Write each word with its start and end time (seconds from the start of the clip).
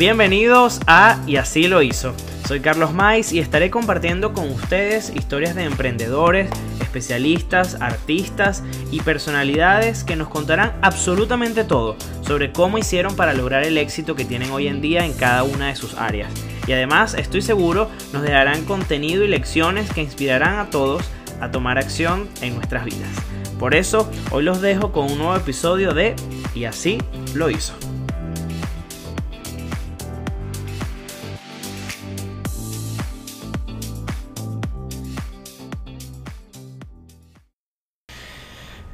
Bienvenidos 0.00 0.80
a 0.86 1.22
Y 1.26 1.36
así 1.36 1.68
lo 1.68 1.82
hizo. 1.82 2.14
Soy 2.48 2.60
Carlos 2.60 2.94
Mais 2.94 3.34
y 3.34 3.38
estaré 3.38 3.68
compartiendo 3.68 4.32
con 4.32 4.50
ustedes 4.50 5.14
historias 5.14 5.54
de 5.54 5.64
emprendedores, 5.64 6.48
especialistas, 6.80 7.76
artistas 7.82 8.64
y 8.90 9.02
personalidades 9.02 10.02
que 10.02 10.16
nos 10.16 10.30
contarán 10.30 10.72
absolutamente 10.80 11.64
todo 11.64 11.96
sobre 12.22 12.50
cómo 12.50 12.78
hicieron 12.78 13.14
para 13.14 13.34
lograr 13.34 13.62
el 13.62 13.76
éxito 13.76 14.14
que 14.14 14.24
tienen 14.24 14.52
hoy 14.52 14.68
en 14.68 14.80
día 14.80 15.04
en 15.04 15.12
cada 15.12 15.42
una 15.42 15.66
de 15.66 15.76
sus 15.76 15.92
áreas. 15.92 16.32
Y 16.66 16.72
además, 16.72 17.12
estoy 17.12 17.42
seguro, 17.42 17.90
nos 18.14 18.22
dejarán 18.22 18.64
contenido 18.64 19.22
y 19.22 19.28
lecciones 19.28 19.92
que 19.92 20.00
inspirarán 20.00 20.60
a 20.60 20.70
todos 20.70 21.02
a 21.42 21.50
tomar 21.50 21.76
acción 21.76 22.26
en 22.40 22.54
nuestras 22.54 22.86
vidas. 22.86 23.10
Por 23.58 23.74
eso, 23.74 24.10
hoy 24.30 24.44
los 24.44 24.62
dejo 24.62 24.92
con 24.92 25.12
un 25.12 25.18
nuevo 25.18 25.36
episodio 25.36 25.92
de 25.92 26.16
Y 26.54 26.64
así 26.64 26.96
lo 27.34 27.50
hizo. 27.50 27.74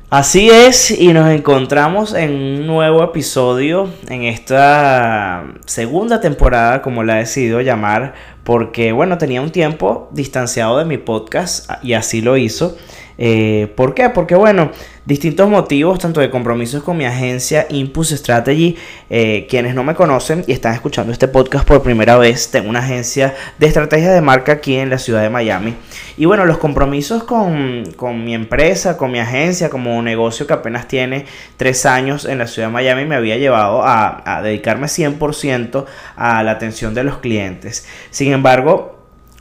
Así 0.09 0.49
es, 0.49 0.93
y 0.93 1.13
nos 1.13 1.29
encontramos 1.29 2.15
en 2.15 2.31
un 2.31 2.67
nuevo 2.69 3.03
episodio 3.03 3.91
en 4.09 4.23
esta 4.23 5.45
segunda 5.67 6.21
temporada, 6.21 6.81
como 6.81 7.03
la 7.03 7.17
he 7.17 7.19
decidido 7.21 7.61
llamar, 7.61 8.15
porque 8.45 8.93
bueno, 8.93 9.19
tenía 9.19 9.43
un 9.43 9.51
tiempo 9.51 10.09
distanciado 10.13 10.79
de 10.79 10.85
mi 10.85 10.97
podcast 10.97 11.69
y 11.83 11.95
así 11.95 12.21
lo 12.21 12.37
hizo. 12.37 12.77
Eh, 13.19 13.73
¿Por 13.77 13.95
qué? 13.95 14.11
Porque 14.11 14.35
bueno, 14.35 14.71
distintos 15.07 15.49
motivos, 15.49 15.99
tanto 15.99 16.21
de 16.21 16.31
compromisos 16.31 16.83
con 16.83 16.97
mi 16.97 17.07
agencia 17.07 17.67
Impulse 17.71 18.17
Strategy, 18.17 18.77
eh, 19.09 19.47
quienes 19.49 19.75
no 19.75 19.85
me 19.85 19.95
conocen 19.95 20.45
y 20.47 20.53
están 20.53 20.75
escuchando 20.75 21.13
este 21.13 21.29
podcast 21.29 21.67
por 21.67 21.83
primera 21.83 22.19
vez, 22.19 22.51
tengo 22.51 22.69
una 22.69 22.81
agencia 22.81 23.35
de 23.59 23.67
estrategia 23.67 24.13
de 24.13 24.21
marca 24.21 24.53
aquí 24.53 24.77
en 24.77 24.91
la 24.91 24.99
ciudad 24.99 25.23
de 25.23 25.31
Miami. 25.31 25.75
Y 26.19 26.25
bueno, 26.25 26.45
los 26.45 26.59
compromisos 26.59 27.25
con, 27.25 27.85
mi 28.25 28.35
empresa, 28.35 28.97
con 28.97 29.11
mi 29.11 29.21
agencia, 29.21 29.71
como 29.71 29.97
un 29.97 30.05
negocio 30.05 30.47
que 30.47 30.53
apenas 30.53 30.89
tiene 30.89 31.27
tres 31.57 31.87
años 31.87 32.25
en 32.25 32.39
la 32.39 32.47
ciudad 32.47 32.69
de 32.69 32.75
Miami, 32.75 33.05
me 33.05 33.15
había 33.15 33.37
llevado 33.37 33.83
a, 33.83 34.23
a 34.25 34.43
dedicarme 34.43 34.87
100% 34.87 35.85
a 36.17 36.43
la 36.43 36.51
atención 36.51 36.95
de 36.95 37.05
los 37.05 37.19
clientes. 37.19 37.87
Sin 38.11 38.33
embargo, 38.33 38.96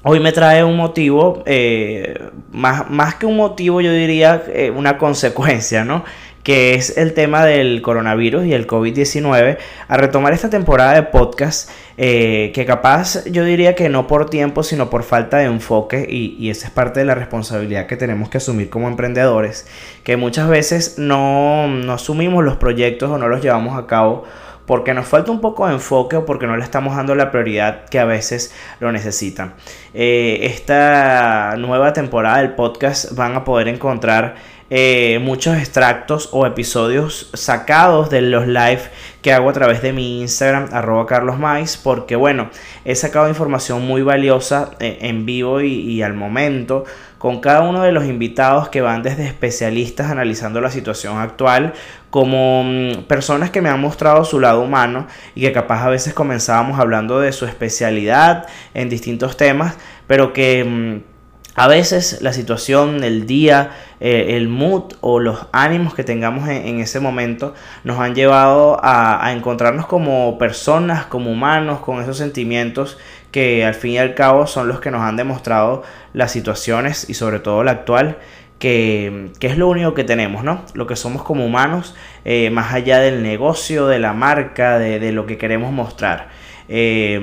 hoy 0.08 0.20
me 0.20 0.32
trae 0.32 0.64
un 0.64 0.78
motivo, 0.78 1.42
eh, 1.48 2.20
más, 2.52 2.90
más, 2.92 3.16
que 3.16 3.26
un 3.26 3.38
motivo 3.38 3.82
yo 3.82 3.92
diría 3.92 4.44
eh, 4.48 4.70
una 4.70 5.00
consecuencia, 5.00 5.84
¿no? 5.84 6.06
que 6.44 6.76
es 6.76 6.96
el 6.96 7.16
tema 7.16 7.44
del 7.44 7.82
coronavirus 7.82 8.46
y 8.46 8.54
el 8.54 8.68
COVID-19, 8.68 9.58
a 9.88 9.98
retomar 9.98 10.32
esta 10.32 10.48
temporada 10.48 10.94
de 10.94 11.02
podcast 11.02 11.72
eh, 11.98 12.52
que 12.54 12.68
capaz 12.68 13.26
yo 13.26 13.44
diría 13.44 13.74
que 13.74 13.90
no 13.90 14.06
por 14.06 14.30
tiempo, 14.30 14.62
sino 14.62 14.92
por 14.92 15.02
falta 15.02 15.38
de 15.38 15.46
enfoque 15.46 16.06
y, 16.08 16.36
y, 16.38 16.52
esa 16.52 16.68
es 16.68 16.72
parte 16.72 17.00
de 17.00 17.08
la 17.08 17.16
responsabilidad 17.16 17.88
que 17.88 17.98
tenemos 17.98 18.30
que 18.30 18.38
asumir 18.38 18.70
como 18.70 18.88
emprendedores, 18.88 19.66
que 20.04 20.18
muchas 20.18 20.48
veces 20.48 21.00
no, 21.00 21.68
no 21.68 21.94
asumimos 21.94 22.44
los 22.44 22.58
proyectos 22.58 23.10
o 23.10 23.18
no 23.18 23.28
los 23.28 23.42
llevamos 23.42 23.76
a 23.76 23.88
cabo 23.88 24.26
porque 24.66 24.94
nos 24.94 25.08
falta 25.08 25.32
un 25.32 25.42
poco 25.42 25.68
de 25.68 25.74
enfoque 25.74 26.16
o 26.16 26.26
porque 26.26 26.48
no 26.48 26.58
le 26.58 26.64
estamos 26.64 26.96
dando 26.96 27.16
la 27.16 27.32
prioridad 27.32 27.86
que 27.86 28.00
a 28.00 28.06
veces 28.06 28.54
lo 28.80 28.92
necesitan. 28.92 29.54
Eh, 29.94 30.40
esta 30.44 31.56
nueva 31.58 31.94
temporada 31.94 32.38
del 32.38 32.54
podcast 32.54 33.12
van 33.14 33.36
a 33.36 33.44
poder 33.44 33.68
encontrar 33.68 34.36
eh, 34.72 35.20
muchos 35.22 35.56
extractos 35.58 36.30
o 36.32 36.48
episodios 36.48 37.30
sacados 37.34 38.10
de 38.10 38.22
los 38.22 38.48
live 38.48 38.82
que 39.22 39.32
hago 39.32 39.48
a 39.48 39.54
través 39.54 39.84
de 39.84 39.94
mi 39.94 40.22
Instagram, 40.22 40.70
arroba 40.72 41.06
Carlos 41.06 41.36
porque 41.84 42.16
bueno, 42.16 42.50
he 42.84 42.96
sacado 42.96 43.30
información 43.30 43.86
muy 43.86 44.02
valiosa 44.02 44.72
eh, 44.80 44.98
en 45.02 45.26
vivo 45.28 45.62
y 45.62 46.02
al 46.02 46.16
momento 46.16 46.86
con 47.26 47.40
cada 47.40 47.62
uno 47.62 47.82
de 47.82 47.92
los 47.92 48.06
invitados 48.06 48.70
que 48.70 48.82
van 48.82 49.02
desde 49.02 49.26
especialistas 49.26 50.12
analizando 50.12 50.62
la 50.62 50.70
situación 50.70 51.18
actual, 51.18 51.74
como 52.12 52.64
mm, 52.64 53.06
personas 53.08 53.50
que 53.50 53.62
me 53.64 53.70
han 53.70 53.82
mostrado 53.82 54.24
su 54.26 54.40
lado 54.40 54.62
humano 54.62 55.08
y 55.34 55.42
que 55.42 55.52
capaz 55.52 55.84
a 55.84 55.90
veces 55.90 56.14
comenzábamos 56.14 56.80
hablando 56.80 57.20
de 57.20 57.32
su 57.32 57.48
especialidad 57.48 58.46
en 58.76 58.90
distintos 58.90 59.38
temas, 59.38 59.76
pero 60.06 60.34
que 60.34 60.64
mm, 60.64 61.15
a 61.56 61.68
veces 61.68 62.22
la 62.22 62.34
situación, 62.34 63.04
el 63.04 63.26
día, 63.26 63.72
eh, 64.02 64.36
el 64.36 64.50
mood 64.50 64.94
o 65.00 65.20
los 65.20 65.48
ánimos 65.54 65.96
que 65.96 66.04
tengamos 66.04 66.50
en, 66.50 66.82
ese 66.82 67.00
momento 67.00 67.54
nos 67.86 67.98
han 68.00 68.14
llevado 68.14 68.78
a, 68.84 69.26
a, 69.26 69.32
encontrarnos 69.32 69.88
como 69.88 70.38
personas, 70.38 71.06
como 71.06 71.32
humanos, 71.32 71.80
con 71.80 72.02
esos 72.02 72.18
sentimientos 72.18 72.98
que 73.32 73.66
al 73.66 73.74
fin 73.74 73.92
y 73.92 73.98
al 73.98 74.16
cabo 74.16 74.48
son 74.48 74.68
los 74.68 74.82
que 74.82 74.92
nos 74.92 75.02
han 75.02 75.16
demostrado 75.16 75.84
las 76.14 76.32
situaciones 76.32 77.10
y 77.10 77.14
sobre 77.14 77.40
todo 77.40 77.64
la 77.64 77.72
actual, 77.72 78.18
que, 78.60 79.32
es 79.40 79.58
lo 79.58 79.68
único 79.68 79.94
que 79.94 80.04
tenemos, 80.04 80.44
¿no? 80.44 80.64
Lo 80.74 80.88
que 80.88 80.96
somos 80.96 81.24
como 81.24 81.46
humanos, 81.46 81.96
eh, 82.24 82.50
más 82.50 82.74
allá 82.74 83.00
del 83.00 83.22
negocio, 83.24 83.88
de 83.88 84.00
la 84.00 84.14
marca, 84.14 84.80
de, 84.80 85.12
lo 85.12 85.26
que 85.26 85.38
queremos 85.38 85.72
mostrar. 85.72 86.30
Eh, 86.68 87.20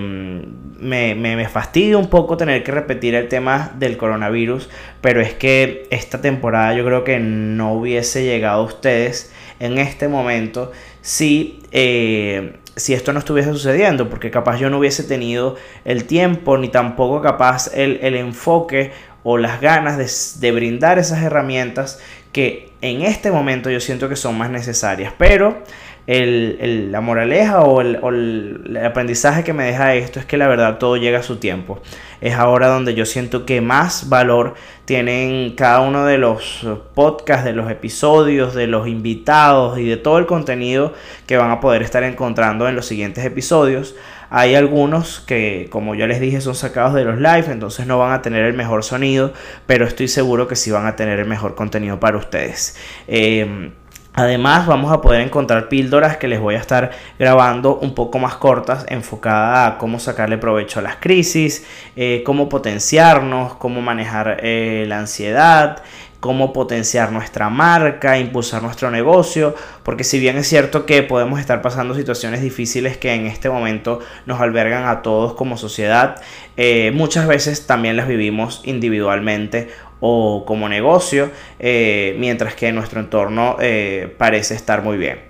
me, 0.79 1.15
me, 1.17 1.49
fastidia 1.49 1.99
un 1.99 2.09
poco 2.09 2.37
tener 2.37 2.63
que 2.63 2.71
repetir 2.71 3.15
el 3.15 3.29
tema 3.29 3.73
del 3.77 3.97
coronavirus, 3.97 4.69
pero 5.01 5.21
es 5.21 5.35
que 5.35 5.87
esta 5.91 6.21
temporada 6.21 6.75
yo 6.75 6.85
creo 6.85 7.03
que 7.03 7.19
no 7.19 7.73
hubiese 7.73 8.25
llegado 8.25 8.63
a 8.63 8.65
ustedes 8.65 9.33
en 9.59 9.79
este 9.79 10.07
momento 10.07 10.71
si 11.01 11.61
eh, 11.73 12.53
si 12.77 12.95
esto 12.95 13.13
no 13.13 13.19
estuviese 13.19 13.51
sucediendo, 13.53 14.09
porque 14.09 14.31
capaz 14.31 14.59
yo 14.59 14.71
no 14.71 14.79
hubiese 14.79 15.05
tenido 15.05 15.57
el 15.85 16.05
tiempo 16.05 16.57
ni 16.57 16.69
tampoco 16.69 17.21
capaz 17.21 17.71
el, 17.75 18.15
enfoque 18.15 18.93
o 19.23 19.39
las 19.39 19.61
ganas 19.61 20.41
de, 20.41 20.53
brindar 20.53 20.99
esas 20.99 21.23
herramientas 21.23 22.01
que 22.33 22.71
en 22.81 23.03
este 23.03 23.31
momento 23.31 23.71
yo 23.71 23.81
siento 23.81 24.09
que 24.09 24.17
son 24.17 24.37
más 24.37 24.51
necesarias. 24.51 25.13
Pero 25.17 25.63
el, 26.07 26.91
la 26.91 27.01
moraleja 27.01 27.61
o 27.63 27.81
el, 27.81 28.79
aprendizaje 28.85 29.45
que 29.45 29.53
me 29.53 29.65
deja 29.65 29.95
esto 29.95 30.19
es 30.19 30.27
que 30.27 30.37
la 30.37 30.49
verdad 30.49 30.79
todo 30.79 30.97
llega 30.97 31.21
a 31.21 31.23
su 31.23 31.37
tiempo. 31.37 31.81
Es 32.21 32.35
ahora 32.35 32.69
donde 32.69 32.95
yo 32.95 33.07
siento 33.07 33.47
que 33.47 33.61
más 33.61 34.09
valor 34.09 34.55
tienen 34.85 35.55
cada 35.55 35.81
uno 35.81 36.05
de 36.05 36.19
los 36.19 36.67
podcasts, 36.95 37.45
de 37.45 37.53
los 37.53 37.71
episodios, 37.71 38.55
de 38.55 38.67
los 38.67 38.89
invitados 38.89 39.79
y 39.79 39.85
de 39.85 39.97
todo 39.97 40.19
el 40.19 40.27
contenido 40.27 40.93
que 41.27 41.37
van 41.37 41.51
a 41.51 41.61
poder 41.61 41.83
estar 41.83 42.03
encontrando 42.03 42.69
en 42.69 42.75
los 42.75 42.87
siguientes 42.87 43.25
episodios. 43.25 43.95
Hay 44.35 44.55
algunos 44.55 45.21
que, 45.21 45.69
como 45.71 45.95
yo 45.95 46.07
les 46.07 46.19
dije, 46.19 46.41
son 46.41 46.55
sacados 46.55 46.95
de 46.95 47.05
los 47.05 47.19
live, 47.19 47.45
entonces 47.51 47.87
no 47.87 47.99
van 47.99 48.13
a 48.13 48.23
tener 48.23 48.47
el 48.47 48.55
mejor 48.55 48.83
sonido, 48.83 49.35
pero 49.67 49.87
estoy 49.87 50.09
seguro 50.09 50.49
que 50.49 50.57
sí 50.57 50.71
van 50.71 50.87
a 50.87 50.97
tener 50.97 51.19
el 51.19 51.27
mejor 51.27 51.55
contenido 51.55 52.01
para 52.01 52.17
ustedes. 52.17 52.77
Eh, 53.09 53.71
Además 54.15 54.67
vamos 54.67 54.93
a 54.93 55.01
poder 55.01 55.23
encontrar 55.23 55.71
píldoras 55.71 56.19
que 56.19 56.29
les 56.29 56.39
voy 56.39 56.55
a 56.55 56.59
estar 56.59 56.91
grabando 57.19 57.79
un 57.79 57.95
poco 57.95 58.19
más 58.19 58.35
cortas, 58.35 58.85
enfocada 58.89 59.67
a 59.67 59.79
cómo 59.79 59.99
sacarle 59.99 60.37
provecho 60.37 60.81
a 60.81 60.83
las 60.83 60.97
crisis, 60.97 61.65
eh, 61.97 62.23
cómo 62.25 62.51
potenciarnos, 62.51 63.55
cómo 63.55 63.81
manejar 63.81 64.37
eh, 64.43 64.85
la 64.87 64.99
ansiedad, 64.99 65.83
cómo 66.23 66.53
potenciar 66.53 67.11
nuestra 67.11 67.51
marca, 67.51 68.17
impulsar 68.17 68.63
nuestro 68.63 68.93
negocio, 68.93 69.57
porque 69.83 70.05
si 70.05 70.21
bien 70.21 70.39
es 70.39 70.47
cierto 70.47 70.87
que 70.87 71.03
podemos 71.03 71.41
estar 71.41 71.63
pasando 71.63 71.97
situaciones 71.97 72.41
difíciles 72.41 72.97
que 72.97 73.13
en 73.13 73.27
este 73.27 73.51
momento 73.51 73.99
nos 74.25 74.41
albergan 74.41 74.87
a 74.87 75.03
todos 75.03 75.35
como 75.35 75.57
sociedad, 75.57 76.23
eh, 76.57 76.93
muchas 76.95 77.27
veces 77.27 77.67
también 77.67 77.97
las 77.97 78.07
vivimos 78.07 78.61
individualmente 78.63 79.71
o 79.99 80.45
como 80.47 80.69
negocio, 80.69 81.33
eh, 81.59 82.15
mientras 82.21 82.55
que 82.55 82.71
nuestro 82.71 83.01
entorno 83.01 83.57
eh, 83.61 84.15
parece 84.17 84.55
estar 84.55 84.85
muy 84.85 84.99
bien. 84.99 85.23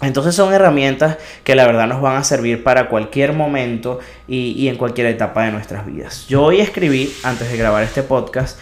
Entonces 0.00 0.36
son 0.36 0.54
herramientas 0.54 1.18
que 1.42 1.56
la 1.56 1.66
verdad 1.66 1.88
nos 1.88 2.00
van 2.00 2.18
a 2.18 2.22
servir 2.22 2.62
para 2.62 2.88
cualquier 2.88 3.32
momento 3.32 3.98
y, 4.28 4.68
en 4.68 4.76
cualquier 4.76 5.08
etapa 5.08 5.44
de 5.44 5.50
nuestras 5.50 5.84
vidas. 5.84 6.28
Yo 6.28 6.44
hoy 6.44 6.60
escribí, 6.60 7.12
antes 7.24 7.50
de 7.50 7.56
grabar 7.56 7.82
este 7.82 8.04
podcast, 8.04 8.60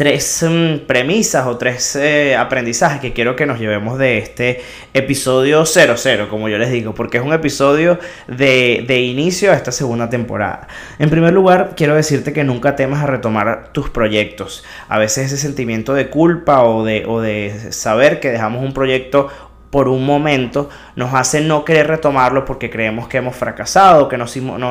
tres 0.00 0.42
mm, 0.48 0.86
premisas 0.86 1.46
o 1.46 1.58
tres 1.58 1.94
eh, 1.94 2.34
aprendizajes 2.34 3.02
que 3.02 3.12
quiero 3.12 3.36
que 3.36 3.44
nos 3.44 3.60
llevemos 3.60 3.98
de 3.98 4.16
este 4.16 4.62
episodio 4.94 5.66
00, 5.66 6.30
como 6.30 6.48
yo 6.48 6.56
les 6.56 6.70
digo, 6.70 6.94
porque 6.94 7.18
es 7.18 7.22
un 7.22 7.34
episodio 7.34 7.98
de, 8.26 8.82
de, 8.88 9.00
inicio 9.02 9.52
a 9.52 9.54
esta 9.54 9.72
segunda 9.72 10.08
temporada. 10.08 10.68
En 10.98 11.10
primer 11.10 11.34
lugar, 11.34 11.74
quiero 11.76 11.96
decirte 11.96 12.32
que 12.32 12.44
nunca 12.44 12.76
temas 12.76 13.04
a 13.04 13.08
retomar 13.08 13.74
tus 13.74 13.90
proyectos. 13.90 14.64
A 14.88 14.98
veces 14.98 15.26
ese 15.26 15.36
sentimiento 15.36 15.92
de 15.92 16.08
culpa 16.08 16.62
o 16.62 16.82
de, 16.82 17.04
o 17.06 17.20
de 17.20 17.70
saber 17.70 18.20
que 18.20 18.30
dejamos 18.30 18.64
un 18.64 18.72
proyecto 18.72 19.28
por 19.68 19.86
un 19.86 20.06
momento 20.06 20.70
nos 20.96 21.12
hace 21.12 21.42
no 21.42 21.62
querer 21.62 21.88
retomarlo 21.88 22.46
porque 22.46 22.70
creemos 22.70 23.06
que 23.06 23.18
hemos 23.18 23.36
fracasado, 23.36 24.08
que 24.08 24.16
no, 24.16 24.24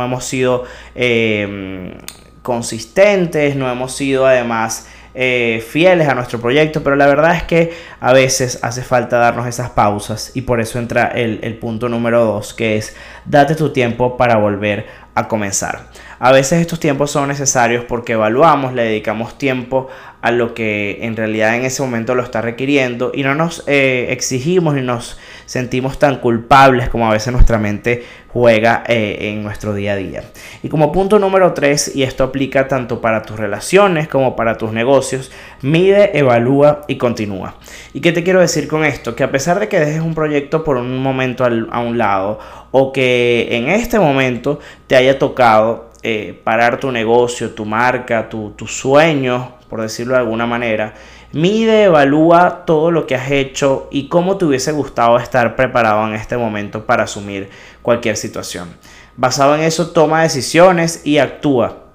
hemos 0.03 0.25
sido 0.25 0.63
eh, 0.95 1.93
consistentes, 2.41 3.55
no 3.55 3.71
hemos 3.71 3.95
sido 3.95 4.25
además 4.25 4.87
eh, 5.13 5.63
fieles 5.67 6.07
a 6.07 6.15
nuestro 6.15 6.39
proyecto, 6.39 6.83
pero 6.83 6.95
la 6.95 7.07
verdad 7.07 7.35
es 7.35 7.43
que 7.43 7.73
a 7.99 8.13
veces 8.13 8.59
hace 8.61 8.81
falta 8.81 9.17
darnos 9.17 9.47
esas 9.47 9.69
pausas 9.71 10.31
y 10.35 10.41
por 10.41 10.59
eso 10.59 10.79
entra 10.79 11.07
el, 11.07 11.39
el 11.43 11.57
punto 11.57 11.89
número 11.89 12.23
dos, 12.25 12.53
que 12.53 12.77
es 12.77 12.95
date 13.25 13.55
tu 13.55 13.71
tiempo 13.71 14.17
para 14.17 14.37
volver 14.37 14.85
a 15.15 15.27
comenzar. 15.27 15.87
A 16.19 16.33
veces 16.33 16.59
estos 16.59 16.81
tiempos 16.81 17.11
son 17.11 17.29
necesarios 17.29 17.85
porque 17.85 18.13
evaluamos, 18.13 18.73
le 18.73 18.83
dedicamos 18.83 19.37
tiempo 19.37 19.87
a 20.21 20.31
lo 20.31 20.53
que 20.53 20.99
en 21.01 21.15
realidad 21.15 21.55
en 21.55 21.63
ese 21.63 21.81
momento 21.81 22.13
lo 22.13 22.23
está 22.23 22.41
requiriendo 22.41 23.11
y 23.13 23.23
no 23.23 23.35
nos 23.35 23.63
eh, 23.67 24.07
exigimos 24.09 24.77
y 24.77 24.81
nos 24.81 25.17
sentimos 25.45 25.97
tan 25.97 26.17
culpables 26.17 26.89
como 26.89 27.07
a 27.07 27.13
veces 27.13 27.31
nuestra 27.31 27.57
mente 27.57 28.03
juega 28.27 28.83
eh, 28.87 29.29
en 29.31 29.43
nuestro 29.43 29.73
día 29.73 29.93
a 29.93 29.95
día. 29.95 30.23
Y 30.61 30.67
como 30.67 30.91
punto 30.91 31.19
número 31.19 31.53
3, 31.53 31.95
y 31.95 32.03
esto 32.03 32.25
aplica 32.25 32.67
tanto 32.67 32.99
para 32.99 33.21
tus 33.21 33.39
relaciones 33.39 34.09
como 34.09 34.35
para 34.35 34.57
tus 34.57 34.73
negocios, 34.73 35.31
mide, 35.61 36.17
evalúa 36.17 36.81
y 36.87 36.97
continúa. 36.97 37.55
¿Y 37.93 38.01
qué 38.01 38.11
te 38.11 38.23
quiero 38.23 38.41
decir 38.41 38.67
con 38.67 38.83
esto? 38.83 39.15
Que 39.15 39.23
a 39.23 39.31
pesar 39.31 39.59
de 39.59 39.69
que 39.69 39.79
dejes 39.79 40.01
un 40.01 40.15
proyecto 40.15 40.65
por 40.65 40.75
un 40.75 41.01
momento 41.01 41.45
a 41.45 41.79
un 41.79 41.97
lado 41.97 42.39
o 42.71 42.91
que 42.91 43.47
en 43.51 43.69
este 43.69 43.99
momento 43.99 44.59
te 44.85 44.95
haya 44.95 45.17
tocado 45.17 45.88
eh, 46.01 46.39
parar 46.43 46.79
tu 46.79 46.91
negocio, 46.91 47.51
tu 47.51 47.65
marca, 47.65 48.29
tu, 48.29 48.51
tu 48.51 48.67
sueño, 48.67 49.53
por 49.69 49.81
decirlo 49.81 50.13
de 50.13 50.19
alguna 50.19 50.45
manera. 50.45 50.93
Mide, 51.31 51.83
evalúa 51.83 52.65
todo 52.65 52.89
lo 52.89 53.05
que 53.05 53.15
has 53.15 53.29
hecho 53.29 53.87
y 53.91 54.07
cómo 54.07 54.37
te 54.37 54.45
hubiese 54.45 54.71
gustado 54.71 55.17
estar 55.17 55.55
preparado 55.55 56.07
en 56.07 56.15
este 56.15 56.37
momento 56.37 56.85
para 56.85 57.03
asumir 57.03 57.49
cualquier 57.81 58.17
situación. 58.17 58.69
Basado 59.15 59.55
en 59.55 59.61
eso, 59.61 59.91
toma 59.91 60.23
decisiones 60.23 61.05
y 61.05 61.17
actúa. 61.17 61.88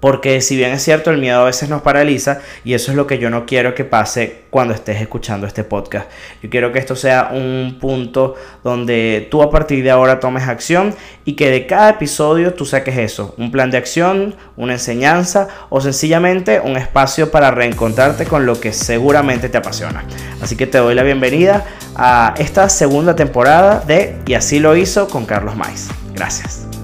Porque 0.00 0.40
si 0.42 0.56
bien 0.56 0.72
es 0.72 0.82
cierto, 0.82 1.10
el 1.10 1.18
miedo 1.18 1.40
a 1.40 1.44
veces 1.44 1.70
nos 1.70 1.82
paraliza 1.82 2.40
y 2.64 2.74
eso 2.74 2.90
es 2.90 2.96
lo 2.96 3.06
que 3.06 3.18
yo 3.18 3.30
no 3.30 3.46
quiero 3.46 3.74
que 3.74 3.84
pase 3.84 4.42
cuando 4.50 4.74
estés 4.74 5.00
escuchando 5.00 5.46
este 5.46 5.64
podcast. 5.64 6.10
Yo 6.42 6.50
quiero 6.50 6.70
que 6.70 6.78
esto 6.78 6.94
sea 6.94 7.30
un 7.32 7.78
punto 7.80 8.34
donde 8.62 9.26
tú 9.30 9.42
a 9.42 9.50
partir 9.50 9.82
de 9.82 9.90
ahora 9.90 10.20
tomes 10.20 10.44
acción 10.44 10.94
y 11.24 11.32
que 11.32 11.50
de 11.50 11.66
cada 11.66 11.90
episodio 11.90 12.52
tú 12.54 12.66
saques 12.66 12.98
eso, 12.98 13.34
un 13.38 13.50
plan 13.50 13.70
de 13.70 13.78
acción, 13.78 14.36
una 14.56 14.74
enseñanza 14.74 15.48
o 15.70 15.80
sencillamente 15.80 16.60
un 16.60 16.76
espacio 16.76 17.30
para 17.30 17.50
reencontrarte 17.50 18.26
con 18.26 18.44
lo 18.44 18.60
que 18.60 18.72
seguramente 18.72 19.48
te 19.48 19.58
apasiona. 19.58 20.04
Así 20.42 20.56
que 20.56 20.66
te 20.66 20.78
doy 20.78 20.94
la 20.94 21.02
bienvenida 21.02 21.64
a 21.94 22.34
esta 22.38 22.68
segunda 22.68 23.16
temporada 23.16 23.80
de 23.80 24.16
Y 24.26 24.34
así 24.34 24.58
lo 24.58 24.76
hizo 24.76 25.08
con 25.08 25.24
Carlos 25.24 25.56
Mais. 25.56 25.88
Gracias. 26.14 26.75